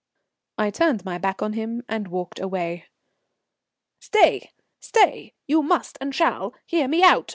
[0.57, 2.85] I turned my back on him and walked away.
[3.99, 5.35] "Stay, stay.
[5.45, 7.29] You must and shall hear me out.